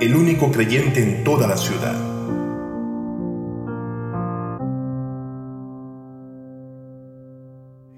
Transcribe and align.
el 0.00 0.16
único 0.16 0.50
creyente 0.50 1.02
en 1.02 1.24
toda 1.24 1.46
la 1.46 1.58
ciudad. 1.58 1.94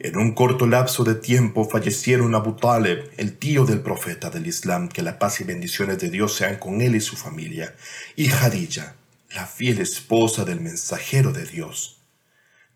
En 0.01 0.17
un 0.19 0.35
corto 0.35 0.67
lapso 0.67 1.05
de 1.05 1.15
tiempo 1.15 1.65
fallecieron 1.65 2.35
Abu 2.35 2.57
Taleb, 2.57 3.13
el 3.19 3.39
tío 3.39 3.65
del 3.65 3.83
profeta 3.83 4.31
del 4.31 4.49
Islam, 4.49 4.89
que 4.89 5.01
la 5.01 5.21
paz 5.21 5.41
y 5.41 5.45
bendiciones 5.45 6.01
de 6.01 6.11
Dios 6.11 6.35
sean 6.35 6.57
con 6.57 6.81
él 6.81 6.97
y 6.97 7.01
su 7.01 7.15
familia, 7.15 7.77
y 8.17 8.29
Khadija, 8.29 8.97
la 9.33 9.47
fiel 9.47 9.79
esposa 9.81 10.45
del 10.45 10.61
mensajero 10.61 11.33
de 11.33 11.45
Dios. 11.45 12.01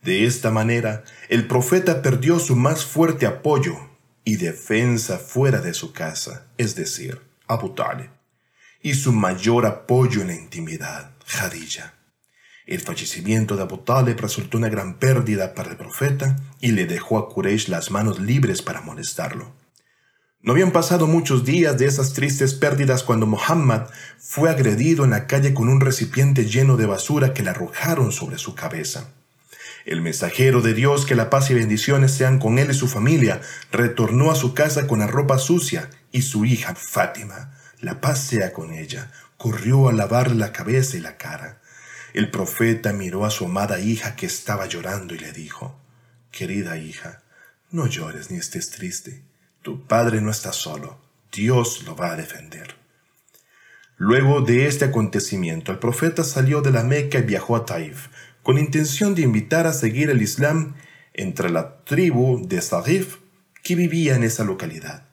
De 0.02 0.24
esta 0.24 0.52
manera, 0.52 1.02
el 1.28 1.48
profeta 1.48 2.00
perdió 2.00 2.38
su 2.38 2.54
más 2.54 2.84
fuerte 2.84 3.26
apoyo 3.26 3.76
y 4.22 4.36
defensa 4.36 5.18
fuera 5.18 5.60
de 5.60 5.74
su 5.74 5.92
casa, 5.92 6.46
es 6.58 6.76
decir, 6.76 7.20
Abu 7.48 7.74
Talib, 7.74 8.15
y 8.82 8.94
su 8.94 9.12
mayor 9.12 9.66
apoyo 9.66 10.20
en 10.20 10.28
la 10.28 10.34
intimidad, 10.34 11.12
Khadija. 11.26 11.94
El 12.66 12.80
fallecimiento 12.80 13.56
de 13.56 13.62
Abu 13.62 13.78
Talib 13.78 14.18
resultó 14.20 14.58
una 14.58 14.68
gran 14.68 14.98
pérdida 14.98 15.54
para 15.54 15.70
el 15.70 15.76
profeta 15.76 16.36
y 16.60 16.72
le 16.72 16.86
dejó 16.86 17.18
a 17.18 17.28
Quraysh 17.28 17.68
las 17.68 17.90
manos 17.90 18.18
libres 18.18 18.60
para 18.60 18.80
molestarlo. 18.80 19.52
No 20.42 20.52
habían 20.52 20.70
pasado 20.70 21.06
muchos 21.06 21.44
días 21.44 21.78
de 21.78 21.86
esas 21.86 22.12
tristes 22.12 22.54
pérdidas 22.54 23.02
cuando 23.02 23.26
Muhammad 23.26 23.88
fue 24.18 24.50
agredido 24.50 25.04
en 25.04 25.10
la 25.10 25.26
calle 25.26 25.54
con 25.54 25.68
un 25.68 25.80
recipiente 25.80 26.44
lleno 26.46 26.76
de 26.76 26.86
basura 26.86 27.34
que 27.34 27.42
le 27.42 27.50
arrojaron 27.50 28.12
sobre 28.12 28.38
su 28.38 28.54
cabeza. 28.54 29.08
El 29.84 30.02
mensajero 30.02 30.62
de 30.62 30.74
Dios, 30.74 31.06
que 31.06 31.14
la 31.14 31.30
paz 31.30 31.50
y 31.50 31.54
bendiciones 31.54 32.12
sean 32.12 32.38
con 32.40 32.58
él 32.58 32.70
y 32.70 32.74
su 32.74 32.88
familia, 32.88 33.40
retornó 33.70 34.32
a 34.32 34.34
su 34.34 34.54
casa 34.54 34.88
con 34.88 34.98
la 34.98 35.06
ropa 35.06 35.38
sucia 35.38 35.90
y 36.10 36.22
su 36.22 36.44
hija 36.44 36.74
Fátima, 36.74 37.55
la 37.80 38.00
paz 38.00 38.20
sea 38.20 38.52
con 38.52 38.72
ella, 38.72 39.12
corrió 39.36 39.88
a 39.88 39.92
lavar 39.92 40.30
la 40.34 40.52
cabeza 40.52 40.96
y 40.96 41.00
la 41.00 41.16
cara. 41.16 41.60
El 42.14 42.30
profeta 42.30 42.92
miró 42.92 43.24
a 43.24 43.30
su 43.30 43.44
amada 43.44 43.78
hija 43.78 44.16
que 44.16 44.26
estaba 44.26 44.66
llorando 44.66 45.14
y 45.14 45.18
le 45.18 45.32
dijo, 45.32 45.78
Querida 46.30 46.78
hija, 46.78 47.22
no 47.70 47.86
llores 47.86 48.30
ni 48.30 48.38
estés 48.38 48.70
triste. 48.70 49.22
Tu 49.62 49.86
padre 49.86 50.20
no 50.20 50.30
está 50.30 50.52
solo. 50.52 51.00
Dios 51.32 51.82
lo 51.84 51.96
va 51.96 52.12
a 52.12 52.16
defender. 52.16 52.76
Luego 53.98 54.42
de 54.42 54.66
este 54.66 54.84
acontecimiento, 54.84 55.72
el 55.72 55.78
profeta 55.78 56.24
salió 56.24 56.60
de 56.60 56.70
la 56.70 56.84
Meca 56.84 57.18
y 57.18 57.22
viajó 57.22 57.56
a 57.56 57.64
Taif, 57.64 58.08
con 58.42 58.58
intención 58.58 59.14
de 59.14 59.22
invitar 59.22 59.66
a 59.66 59.72
seguir 59.72 60.10
el 60.10 60.22
Islam 60.22 60.74
entre 61.14 61.50
la 61.50 61.82
tribu 61.84 62.46
de 62.46 62.60
Sarif 62.60 63.16
que 63.62 63.74
vivía 63.74 64.14
en 64.14 64.22
esa 64.22 64.44
localidad. 64.44 65.05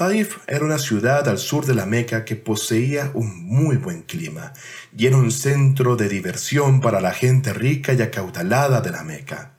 Taif 0.00 0.38
era 0.46 0.64
una 0.64 0.78
ciudad 0.78 1.28
al 1.28 1.36
sur 1.36 1.66
de 1.66 1.74
la 1.74 1.84
Meca 1.84 2.24
que 2.24 2.34
poseía 2.34 3.10
un 3.12 3.44
muy 3.44 3.76
buen 3.76 4.00
clima 4.00 4.54
y 4.96 5.04
era 5.04 5.18
un 5.18 5.30
centro 5.30 5.94
de 5.94 6.08
diversión 6.08 6.80
para 6.80 7.02
la 7.02 7.12
gente 7.12 7.52
rica 7.52 7.92
y 7.92 8.00
acaudalada 8.00 8.80
de 8.80 8.92
la 8.92 9.02
Meca. 9.04 9.56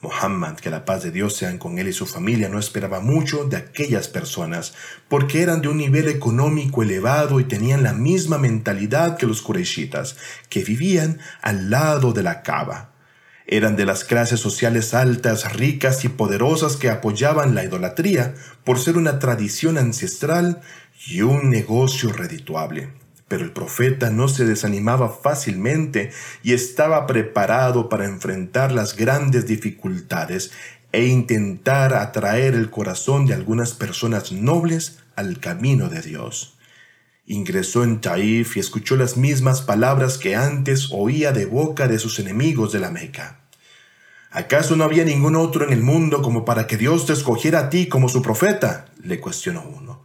Muhammad, 0.00 0.54
que 0.54 0.70
la 0.70 0.84
paz 0.84 1.02
de 1.02 1.10
Dios 1.10 1.34
sean 1.34 1.58
con 1.58 1.80
él 1.80 1.88
y 1.88 1.92
su 1.92 2.06
familia, 2.06 2.48
no 2.48 2.60
esperaba 2.60 3.00
mucho 3.00 3.42
de 3.46 3.56
aquellas 3.56 4.06
personas, 4.06 4.72
porque 5.08 5.42
eran 5.42 5.62
de 5.62 5.66
un 5.66 5.78
nivel 5.78 6.06
económico 6.06 6.84
elevado 6.84 7.40
y 7.40 7.44
tenían 7.44 7.82
la 7.82 7.92
misma 7.92 8.38
mentalidad 8.38 9.16
que 9.16 9.26
los 9.26 9.42
Qurayshitas, 9.42 10.16
que 10.48 10.62
vivían 10.62 11.18
al 11.40 11.70
lado 11.70 12.12
de 12.12 12.22
la 12.22 12.42
Kaaba. 12.42 12.91
Eran 13.52 13.76
de 13.76 13.84
las 13.84 14.04
clases 14.04 14.40
sociales 14.40 14.94
altas, 14.94 15.52
ricas 15.52 16.06
y 16.06 16.08
poderosas 16.08 16.78
que 16.78 16.88
apoyaban 16.88 17.54
la 17.54 17.62
idolatría 17.62 18.32
por 18.64 18.78
ser 18.78 18.96
una 18.96 19.18
tradición 19.18 19.76
ancestral 19.76 20.62
y 21.06 21.20
un 21.20 21.50
negocio 21.50 22.14
redituable. 22.14 22.88
Pero 23.28 23.44
el 23.44 23.52
profeta 23.52 24.08
no 24.08 24.28
se 24.28 24.46
desanimaba 24.46 25.10
fácilmente 25.10 26.12
y 26.42 26.54
estaba 26.54 27.06
preparado 27.06 27.90
para 27.90 28.06
enfrentar 28.06 28.72
las 28.72 28.96
grandes 28.96 29.46
dificultades 29.46 30.52
e 30.90 31.04
intentar 31.04 31.92
atraer 31.92 32.54
el 32.54 32.70
corazón 32.70 33.26
de 33.26 33.34
algunas 33.34 33.74
personas 33.74 34.32
nobles 34.32 35.00
al 35.14 35.40
camino 35.40 35.90
de 35.90 36.00
Dios. 36.00 36.56
Ingresó 37.26 37.84
en 37.84 38.00
Taif 38.00 38.56
y 38.56 38.60
escuchó 38.60 38.96
las 38.96 39.18
mismas 39.18 39.60
palabras 39.60 40.16
que 40.16 40.36
antes 40.36 40.88
oía 40.90 41.32
de 41.32 41.44
boca 41.44 41.86
de 41.86 41.98
sus 41.98 42.18
enemigos 42.18 42.72
de 42.72 42.80
la 42.80 42.90
Meca. 42.90 43.41
¿Acaso 44.32 44.76
no 44.76 44.84
había 44.84 45.04
ningún 45.04 45.36
otro 45.36 45.66
en 45.66 45.74
el 45.74 45.82
mundo 45.82 46.22
como 46.22 46.46
para 46.46 46.66
que 46.66 46.78
Dios 46.78 47.04
te 47.04 47.12
escogiera 47.12 47.58
a 47.58 47.70
ti 47.70 47.86
como 47.86 48.08
su 48.08 48.22
profeta? 48.22 48.86
le 49.02 49.20
cuestionó 49.20 49.62
uno. 49.62 50.02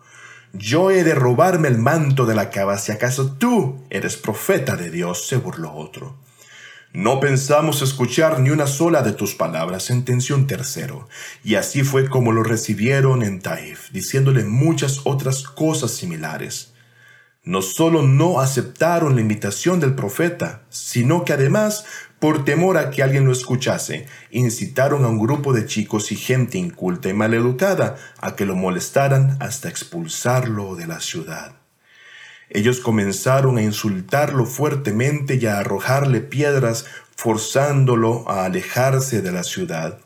Yo 0.51 0.91
he 0.91 1.05
de 1.05 1.15
robarme 1.15 1.69
el 1.69 1.77
manto 1.77 2.25
de 2.25 2.35
la 2.35 2.49
cava 2.49 2.77
si 2.77 2.91
acaso 2.91 3.33
tú 3.33 3.85
eres 3.89 4.17
profeta 4.17 4.75
de 4.75 4.89
Dios, 4.89 5.27
se 5.27 5.37
burló 5.37 5.73
otro. 5.73 6.17
No 6.91 7.19
pensamos 7.19 7.81
escuchar 7.81 8.39
ni 8.39 8.49
una 8.49 8.67
sola 8.67 9.01
de 9.01 9.13
tus 9.13 9.35
palabras, 9.35 9.83
sentenció 9.83 10.35
un 10.35 10.47
tercero. 10.47 11.07
Y 11.43 11.55
así 11.55 11.83
fue 11.83 12.09
como 12.09 12.31
lo 12.31 12.43
recibieron 12.43 13.23
en 13.23 13.39
Taif, 13.39 13.91
diciéndole 13.91 14.43
muchas 14.43 15.01
otras 15.05 15.43
cosas 15.43 15.91
similares. 15.91 16.73
No 17.43 17.61
solo 17.61 18.01
no 18.01 18.41
aceptaron 18.41 19.15
la 19.15 19.21
invitación 19.21 19.79
del 19.79 19.95
profeta, 19.95 20.63
sino 20.69 21.23
que 21.23 21.31
además 21.33 21.85
por 22.19 22.45
temor 22.45 22.77
a 22.77 22.89
que 22.89 23.03
alguien 23.03 23.25
lo 23.25 23.31
escuchase, 23.31 24.07
incitaron 24.31 25.05
a 25.05 25.07
un 25.07 25.19
grupo 25.19 25.53
de 25.53 25.65
chicos 25.65 26.11
y 26.11 26.15
gente 26.15 26.57
inculta 26.57 27.09
y 27.09 27.13
maleducada 27.13 27.95
a 28.19 28.35
que 28.35 28.45
lo 28.45 28.55
molestaran 28.55 29.37
hasta 29.39 29.69
expulsarlo 29.69 30.75
de 30.75 30.87
la 30.87 30.99
ciudad. 30.99 31.53
Ellos 32.49 32.79
comenzaron 32.79 33.57
a 33.57 33.61
insultarlo 33.61 34.45
fuertemente 34.45 35.35
y 35.35 35.45
a 35.45 35.59
arrojarle 35.59 36.21
piedras, 36.21 36.85
forzándolo 37.15 38.29
a 38.29 38.45
alejarse 38.45 39.21
de 39.21 39.31
la 39.31 39.43
ciudad. 39.43 39.99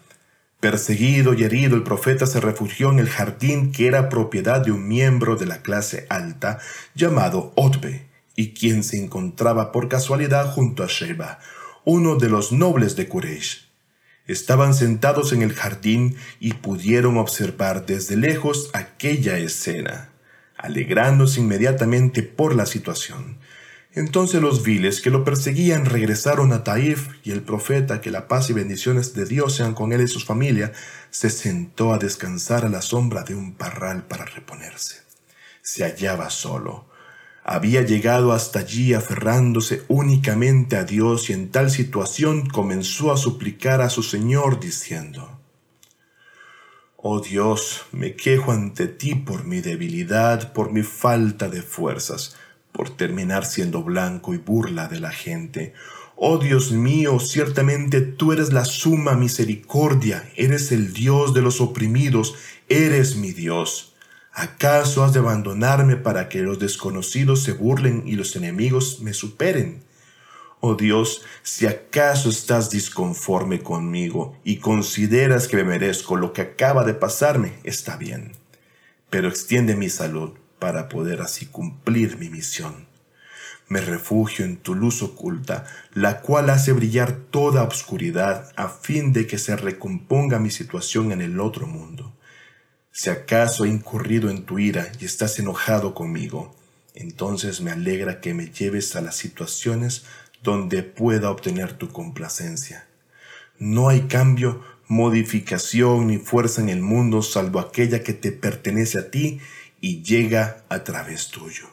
Perseguido 0.60 1.34
y 1.34 1.44
herido, 1.44 1.76
el 1.76 1.84
profeta 1.84 2.26
se 2.26 2.40
refugió 2.40 2.92
en 2.92 3.00
el 3.00 3.10
jardín 3.10 3.72
que 3.72 3.88
era 3.88 4.10
propiedad 4.10 4.62
de 4.64 4.72
un 4.72 4.88
miembro 4.88 5.36
de 5.36 5.46
la 5.46 5.62
clase 5.62 6.06
alta 6.10 6.60
llamado 6.94 7.52
Otbe, 7.56 8.08
y 8.36 8.54
quien 8.54 8.84
se 8.84 8.98
encontraba 8.98 9.72
por 9.72 9.88
casualidad 9.88 10.52
junto 10.52 10.84
a 10.84 10.88
Sheba, 10.88 11.40
uno 11.86 12.16
de 12.16 12.30
los 12.30 12.52
nobles 12.52 12.96
de 12.96 13.08
Quraysh. 13.08 13.70
Estaban 14.28 14.74
sentados 14.74 15.34
en 15.34 15.42
el 15.42 15.54
jardín 15.54 16.16
y 16.40 16.54
pudieron 16.54 17.18
observar 17.18 17.86
desde 17.86 18.16
lejos 18.16 18.70
aquella 18.74 19.38
escena, 19.38 20.10
alegrándose 20.58 21.40
inmediatamente 21.40 22.22
por 22.24 22.56
la 22.56 22.66
situación. 22.66 23.40
Entonces 23.94 24.42
los 24.42 24.64
viles 24.64 25.02
que 25.02 25.10
lo 25.10 25.26
perseguían 25.26 25.86
regresaron 25.86 26.54
a 26.54 26.64
Taif 26.64 27.10
y 27.24 27.32
el 27.32 27.42
profeta, 27.42 28.00
que 28.00 28.12
la 28.12 28.28
paz 28.28 28.50
y 28.50 28.54
bendiciones 28.54 29.14
de 29.14 29.26
Dios 29.26 29.56
sean 29.56 29.74
con 29.74 29.92
él 29.92 30.02
y 30.02 30.08
su 30.08 30.22
familia, 30.22 30.72
se 31.10 31.30
sentó 31.30 31.94
a 31.94 31.98
descansar 31.98 32.64
a 32.64 32.70
la 32.70 32.82
sombra 32.82 33.24
de 33.24 33.36
un 33.36 33.56
parral 33.56 34.04
para 34.08 34.24
reponerse. 34.26 35.02
Se 35.62 35.84
hallaba 35.84 36.30
solo 36.30 36.91
había 37.44 37.82
llegado 37.82 38.34
hasta 38.34 38.60
allí 38.60 38.94
aferrándose 38.94 39.84
únicamente 39.88 40.76
a 40.76 40.84
Dios 40.84 41.30
y 41.30 41.34
en 41.34 41.50
tal 41.50 41.72
situación 41.72 42.48
comenzó 42.48 43.12
a 43.12 43.18
suplicar 43.18 43.82
a 43.82 43.90
su 43.90 44.04
Señor 44.04 44.60
diciendo, 44.60 45.40
Oh 46.98 47.20
Dios, 47.20 47.86
me 47.92 48.16
quejo 48.16 48.52
ante 48.52 48.88
ti 48.88 49.16
por 49.16 49.44
mi 49.44 49.60
debilidad, 49.62 50.54
por 50.54 50.72
mi 50.72 50.84
falta 50.84 51.50
de 51.50 51.64
fuerzas, 51.64 52.36
por 52.72 52.92
terminar 52.92 53.44
siendo 53.44 53.82
blanco 53.82 54.36
y 54.36 54.38
burla 54.38 54.88
de 54.88 55.00
la 55.00 55.10
gente. 55.12 55.74
Oh 56.16 56.38
Dios 56.38 56.72
mío, 56.72 57.20
ciertamente 57.20 58.02
tú 58.02 58.34
eres 58.34 58.54
la 58.54 58.66
suma 58.66 59.16
misericordia, 59.16 60.30
eres 60.36 60.72
el 60.72 60.94
Dios 60.94 61.34
de 61.34 61.42
los 61.42 61.60
oprimidos, 61.60 62.36
eres 62.70 63.16
mi 63.16 63.32
Dios. 63.32 63.91
¿Acaso 64.34 65.04
has 65.04 65.12
de 65.12 65.20
abandonarme 65.20 65.98
para 65.98 66.30
que 66.30 66.42
los 66.42 66.58
desconocidos 66.58 67.44
se 67.44 67.52
burlen 67.52 68.04
y 68.06 68.16
los 68.16 68.36
enemigos 68.38 69.02
me 69.02 69.14
superen? 69.14 69.84
Oh 70.62 70.76
Dios, 70.76 71.24
si 71.44 71.66
acaso 71.66 72.30
estás 72.30 72.70
disconforme 72.70 73.62
conmigo 73.62 74.38
y 74.46 74.58
consideras 74.58 75.50
que 75.50 75.58
me 75.58 75.66
merezco 75.66 76.16
lo 76.16 76.32
que 76.32 76.42
acaba 76.44 76.86
de 76.86 76.94
pasarme, 76.94 77.54
está 77.64 77.98
bien. 77.98 78.34
Pero 79.10 79.28
extiende 79.28 79.76
mi 79.76 79.90
salud 79.90 80.32
para 80.60 80.88
poder 80.88 81.22
así 81.22 81.48
cumplir 81.48 82.18
mi 82.18 82.30
misión. 82.30 82.88
Me 83.68 83.82
refugio 83.82 84.46
en 84.46 84.58
tu 84.58 84.76
luz 84.76 85.02
oculta, 85.02 85.66
la 85.94 86.22
cual 86.22 86.50
hace 86.52 86.72
brillar 86.72 87.14
toda 87.14 87.64
obscuridad 87.64 88.52
a 88.56 88.70
fin 88.70 89.12
de 89.12 89.28
que 89.28 89.38
se 89.38 89.58
recomponga 89.58 90.40
mi 90.40 90.52
situación 90.52 91.12
en 91.12 91.22
el 91.22 91.40
otro 91.40 91.68
mundo. 91.68 92.14
Si 92.92 93.10
acaso 93.10 93.66
he 93.66 93.70
incurrido 93.70 94.30
en 94.30 94.44
tu 94.44 94.60
ira 94.60 94.92
y 95.00 95.06
estás 95.06 95.40
enojado 95.40 95.94
conmigo, 95.94 96.54
entonces 96.94 97.62
me 97.62 97.72
alegra 97.72 98.20
que 98.20 98.34
me 98.34 98.48
lleves 98.48 98.96
a 98.96 99.02
las 99.02 99.16
situaciones 99.16 100.04
donde 100.44 100.84
pueda 100.84 101.32
obtener 101.32 101.74
tu 101.74 101.90
complacencia. 101.90 102.86
No 103.60 103.90
hay 103.90 104.02
cambio, 104.02 104.62
modificación 104.88 106.08
ni 106.08 106.18
fuerza 106.18 106.62
en 106.62 106.70
el 106.70 106.82
mundo 106.82 107.22
salvo 107.22 107.60
aquella 107.60 108.04
que 108.04 108.14
te 108.14 108.32
pertenece 108.32 109.00
a 109.00 109.10
ti 109.10 109.40
y 109.80 110.04
llega 110.04 110.64
a 110.68 110.84
través 110.84 111.30
tuyo. 111.30 111.70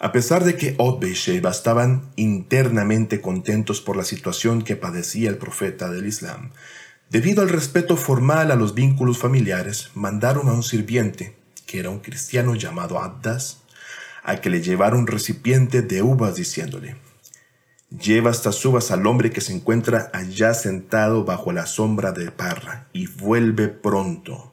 A 0.00 0.12
pesar 0.12 0.44
de 0.44 0.56
que 0.56 0.74
Otbe 0.76 1.08
y 1.08 1.14
Sheba 1.14 1.50
estaban 1.50 2.10
internamente 2.16 3.22
contentos 3.22 3.80
por 3.80 3.96
la 3.96 4.04
situación 4.04 4.62
que 4.62 4.76
padecía 4.76 5.30
el 5.30 5.38
profeta 5.38 5.90
del 5.90 6.06
Islam, 6.06 6.50
debido 7.14 7.42
al 7.42 7.48
respeto 7.48 7.96
formal 7.96 8.50
a 8.50 8.56
los 8.56 8.74
vínculos 8.74 9.18
familiares, 9.18 9.92
mandaron 9.94 10.48
a 10.48 10.52
un 10.52 10.64
sirviente, 10.64 11.36
que 11.64 11.78
era 11.78 11.88
un 11.88 12.00
cristiano 12.00 12.56
llamado 12.56 12.98
Abdas, 12.98 13.58
a 14.24 14.40
que 14.40 14.50
le 14.50 14.60
llevara 14.60 14.96
un 14.96 15.06
recipiente 15.06 15.80
de 15.82 16.02
uvas 16.02 16.34
diciéndole, 16.34 16.96
Lleva 17.88 18.32
estas 18.32 18.64
uvas 18.64 18.90
al 18.90 19.06
hombre 19.06 19.30
que 19.30 19.40
se 19.40 19.52
encuentra 19.52 20.10
allá 20.12 20.54
sentado 20.54 21.24
bajo 21.24 21.52
la 21.52 21.66
sombra 21.66 22.10
de 22.10 22.32
parra 22.32 22.88
y 22.92 23.06
vuelve 23.06 23.68
pronto. 23.68 24.52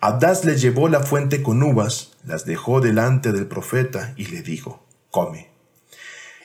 Abdas 0.00 0.44
le 0.44 0.56
llevó 0.56 0.88
la 0.88 0.98
fuente 0.98 1.44
con 1.44 1.62
uvas, 1.62 2.10
las 2.24 2.44
dejó 2.44 2.80
delante 2.80 3.30
del 3.30 3.46
profeta 3.46 4.14
y 4.16 4.26
le 4.26 4.42
dijo, 4.42 4.84
come. 5.12 5.48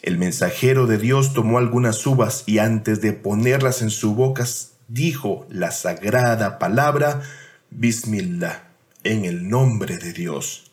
El 0.04 0.20
mensajero 0.20 0.86
de 0.86 1.00
Dios 1.00 1.34
tomó 1.34 1.58
algunas 1.58 2.06
uvas 2.06 2.44
y 2.46 2.60
antes 2.60 3.02
de 3.02 3.14
ponerlas 3.14 3.82
en 3.82 3.90
su 3.90 4.14
boca 4.14 4.46
dijo 4.90 5.46
la 5.50 5.72
sagrada 5.72 6.60
palabra 6.60 7.22
Bismillah, 7.70 8.64
en 9.04 9.24
el 9.24 9.48
nombre 9.48 9.98
de 9.98 10.12
Dios. 10.12 10.72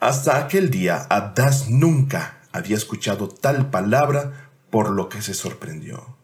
Hasta 0.00 0.38
aquel 0.38 0.70
día 0.70 1.06
Abdas 1.10 1.68
nunca 1.68 2.38
había 2.52 2.76
escuchado 2.76 3.28
tal 3.28 3.70
palabra 3.70 4.50
por 4.70 4.90
lo 4.90 5.08
que 5.08 5.22
se 5.22 5.34
sorprendió. 5.34 6.16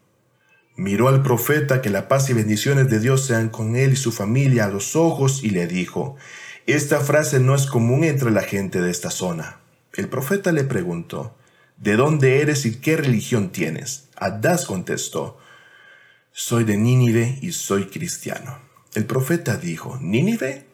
Miró 0.75 1.07
al 1.07 1.21
profeta 1.23 1.81
que 1.81 1.89
la 1.89 2.07
paz 2.07 2.29
y 2.29 2.33
bendiciones 2.33 2.89
de 2.89 2.99
Dios 2.99 3.25
sean 3.25 3.49
con 3.49 3.75
él 3.75 3.93
y 3.93 3.95
su 3.95 4.11
familia 4.11 4.65
a 4.65 4.69
los 4.69 4.95
ojos 4.95 5.43
y 5.43 5.51
le 5.51 5.67
dijo, 5.67 6.15
esta 6.65 6.99
frase 6.99 7.39
no 7.39 7.55
es 7.55 7.65
común 7.67 8.03
entre 8.03 8.31
la 8.31 8.41
gente 8.41 8.81
de 8.81 8.91
esta 8.91 9.09
zona. 9.09 9.59
El 9.93 10.09
profeta 10.09 10.51
le 10.51 10.63
preguntó, 10.63 11.35
¿de 11.77 11.95
dónde 11.95 12.41
eres 12.41 12.65
y 12.65 12.75
qué 12.79 12.97
religión 12.97 13.51
tienes? 13.51 14.09
Adás 14.15 14.65
contestó, 14.65 15.39
soy 16.39 16.65
de 16.65 16.77
Nínive 16.77 17.39
y 17.41 17.51
soy 17.51 17.87
cristiano. 17.87 18.59
El 18.93 19.05
profeta 19.05 19.57
dijo, 19.57 19.97
¿Nínive? 19.99 20.67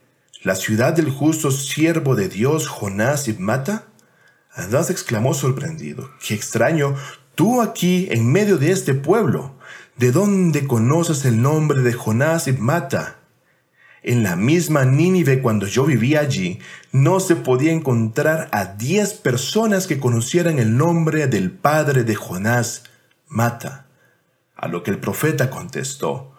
¿La 0.44 0.56
ciudad 0.56 0.92
del 0.92 1.10
justo 1.10 1.52
siervo 1.52 2.16
de 2.16 2.28
Dios 2.28 2.68
Jonás 2.68 3.30
y 3.30 3.34
Mata? 3.34 3.86
Adás 4.52 4.90
exclamó 4.90 5.34
sorprendido, 5.34 6.12
qué 6.20 6.34
extraño, 6.34 6.98
tú 7.36 7.62
aquí 7.62 8.10
en 8.12 8.30
medio 8.30 8.58
de 8.58 8.72
este 8.72 8.94
pueblo. 8.94 9.58
¿De 9.96 10.12
dónde 10.12 10.68
conoces 10.68 11.24
el 11.24 11.42
nombre 11.42 11.80
de 11.80 11.94
Jonás 11.94 12.50
y 12.50 12.52
Mata? 12.52 13.20
En 14.02 14.22
la 14.22 14.36
misma 14.36 14.84
Nínive 14.84 15.42
cuando 15.42 15.66
yo 15.66 15.86
vivía 15.86 16.20
allí, 16.20 16.60
no 16.92 17.22
se 17.22 17.38
podía 17.38 17.72
encontrar 17.72 18.50
a 18.52 18.66
diez 18.66 19.14
personas 19.14 19.88
que 19.88 19.98
conocieran 19.98 20.60
el 20.60 20.76
nombre 20.76 21.28
del 21.28 21.52
padre 21.52 22.04
de 22.04 22.16
Jonás, 22.16 22.84
Mata. 23.30 23.83
A 24.64 24.70
lo 24.70 24.82
que 24.82 24.92
el 24.92 24.98
profeta 24.98 25.50
contestó, 25.50 26.32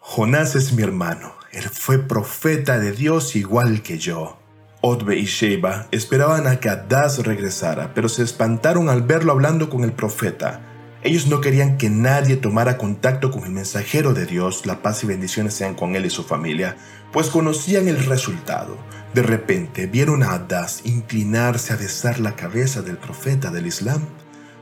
Jonás 0.00 0.56
es 0.56 0.72
mi 0.72 0.82
hermano, 0.82 1.34
él 1.52 1.62
fue 1.62 1.98
profeta 1.98 2.76
de 2.80 2.90
Dios 2.90 3.36
igual 3.36 3.82
que 3.82 3.98
yo. 3.98 4.40
Otbe 4.80 5.16
y 5.16 5.26
Sheba 5.26 5.86
esperaban 5.92 6.48
a 6.48 6.58
que 6.58 6.70
Adás 6.70 7.24
regresara, 7.24 7.94
pero 7.94 8.08
se 8.08 8.24
espantaron 8.24 8.88
al 8.88 9.02
verlo 9.02 9.30
hablando 9.30 9.70
con 9.70 9.84
el 9.84 9.92
profeta. 9.92 10.60
Ellos 11.04 11.28
no 11.28 11.40
querían 11.40 11.78
que 11.78 11.88
nadie 11.88 12.34
tomara 12.34 12.78
contacto 12.78 13.30
con 13.30 13.44
el 13.44 13.52
mensajero 13.52 14.12
de 14.12 14.26
Dios, 14.26 14.66
la 14.66 14.82
paz 14.82 15.04
y 15.04 15.06
bendiciones 15.06 15.54
sean 15.54 15.76
con 15.76 15.94
él 15.94 16.04
y 16.04 16.10
su 16.10 16.24
familia, 16.24 16.76
pues 17.12 17.28
conocían 17.28 17.86
el 17.86 18.04
resultado. 18.06 18.76
De 19.14 19.22
repente 19.22 19.86
vieron 19.86 20.24
a 20.24 20.32
Adás 20.32 20.80
inclinarse 20.82 21.74
a 21.74 21.76
besar 21.76 22.18
la 22.18 22.34
cabeza 22.34 22.82
del 22.82 22.96
profeta 22.96 23.52
del 23.52 23.68
Islam, 23.68 24.04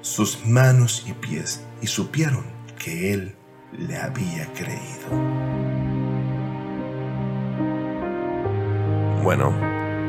sus 0.02 0.44
manos 0.44 1.04
y 1.06 1.14
pies, 1.14 1.62
y 1.80 1.86
supieron 1.86 2.55
que 2.86 3.12
él 3.12 3.34
le 3.76 3.96
había 3.96 4.46
creído. 4.52 5.08
Bueno, 9.24 9.52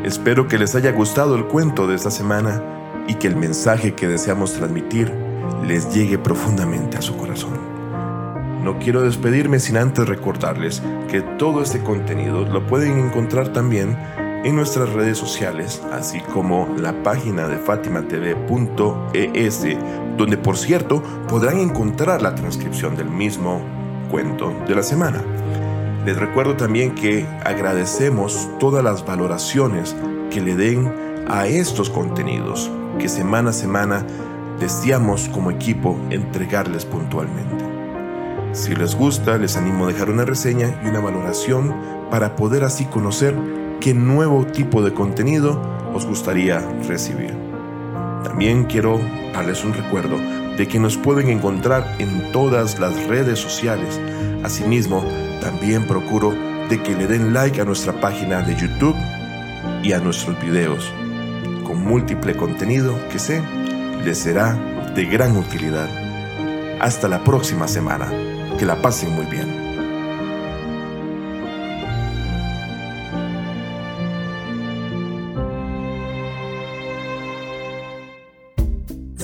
espero 0.06 0.48
que 0.48 0.60
les 0.60 0.76
haya 0.76 0.92
gustado 0.92 1.36
el 1.36 1.46
cuento 1.46 1.88
de 1.88 1.96
esta 1.96 2.12
semana 2.12 2.62
y 3.08 3.16
que 3.16 3.26
el 3.26 3.36
mensaje 3.36 3.96
que 3.96 4.08
deseamos 4.08 4.54
transmitir 4.54 5.12
les 5.66 5.92
llegue 5.92 6.20
profundamente 6.20 6.98
a 6.98 7.02
su 7.02 7.18
corazón. 7.18 7.58
No 8.64 8.78
quiero 8.78 9.02
despedirme 9.02 9.58
sin 9.58 9.78
antes 9.78 10.08
recordarles 10.08 10.84
que 11.10 11.22
todo 11.22 11.64
este 11.64 11.80
contenido 11.80 12.46
lo 12.46 12.68
pueden 12.68 13.00
encontrar 13.00 13.54
también 13.54 13.98
en 14.44 14.56
nuestras 14.56 14.92
redes 14.94 15.18
sociales, 15.18 15.81
así 15.92 16.19
como 16.34 16.68
la 16.78 17.04
página 17.04 17.48
de 17.48 17.57
fatimatv.es, 17.57 19.66
donde 20.18 20.38
por 20.38 20.57
cierto 20.57 21.01
podrán 21.28 21.60
encontrar 21.60 22.22
la 22.22 22.36
transcripción 22.36 22.95
del 22.95 23.10
mismo 23.10 23.62
cuento 24.10 24.54
de 24.68 24.75
la 24.75 24.84
semana. 24.84 25.24
Les 26.06 26.18
recuerdo 26.18 26.56
también 26.56 26.95
que 26.95 27.25
agradecemos 27.44 28.50
todas 28.60 28.84
las 28.84 29.06
valoraciones 29.06 29.95
que 30.30 30.42
le 30.42 30.56
den 30.56 30.94
a 31.28 31.48
estos 31.48 31.90
contenidos 31.90 32.72
que 32.98 33.10
semana 33.10 33.51
a 33.51 33.54
semana 33.54 34.06
deseamos 34.60 35.30
como 35.30 35.51
equipo 35.51 35.98
entregarles 36.10 36.86
puntualmente. 36.86 37.66
Si 38.54 38.75
les 38.75 38.95
gusta, 38.95 39.38
les 39.38 39.56
animo 39.56 39.86
a 39.86 39.90
dejar 39.90 40.10
una 40.10 40.25
reseña 40.25 40.81
y 40.83 40.88
una 40.88 41.00
valoración 41.00 41.75
para 42.10 42.36
poder 42.36 42.63
así 42.63 42.86
conocer 42.86 43.36
qué 43.80 43.94
nuevo 43.94 44.46
tipo 44.46 44.82
de 44.82 44.94
contenido 44.94 45.60
os 45.94 46.06
gustaría 46.06 46.60
recibir. 46.88 47.34
También 48.24 48.66
quiero 48.66 49.00
darles 49.34 49.64
un 49.64 49.74
recuerdo 49.74 50.18
de 50.58 50.68
que 50.68 50.80
nos 50.80 50.98
pueden 50.98 51.30
encontrar 51.30 51.96
en 52.00 52.32
todas 52.32 52.80
las 52.80 53.08
redes 53.08 53.40
sociales. 53.40 54.00
Asimismo, 54.44 55.06
también 55.42 55.86
procuro 55.88 56.34
de 56.70 56.82
que 56.82 56.96
le 56.96 57.08
den 57.08 57.34
like 57.34 57.62
a 57.62 57.66
nuestra 57.66 57.94
página 58.00 58.42
de 58.42 58.56
YouTube 58.56 58.96
y 59.84 59.94
a 59.94 60.00
nuestros 60.00 60.40
videos, 60.42 60.92
con 61.64 61.84
múltiple 61.84 62.36
contenido 62.36 62.98
que 63.12 63.20
sé 63.20 63.42
les 64.04 64.18
será 64.18 64.54
de 64.96 65.06
gran 65.06 65.38
utilidad. 65.38 65.88
Hasta 66.80 67.08
la 67.08 67.24
próxima 67.24 67.68
semana. 67.68 68.12
Que 68.58 68.66
la 68.66 68.82
pasen 68.82 69.14
muy 69.14 69.26
bien. 69.26 69.67